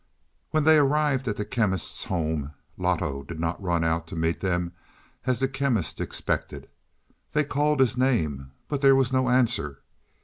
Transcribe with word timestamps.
When 0.49 0.63
they 0.63 0.79
arrived 0.79 1.27
at 1.27 1.35
the 1.35 1.45
Chemist's 1.45 2.05
home 2.05 2.53
Loto 2.75 3.21
did 3.21 3.39
not 3.39 3.61
run 3.61 3.83
out 3.83 4.07
to 4.07 4.15
meet 4.15 4.39
them 4.39 4.71
as 5.27 5.39
the 5.41 5.47
Chemist 5.47 6.01
expected. 6.01 6.67
They 7.33 7.43
called 7.43 7.79
his 7.79 7.95
name, 7.97 8.49
but 8.67 8.81
there 8.81 8.95
was 8.95 9.13
no 9.13 9.29
answer. 9.29 9.83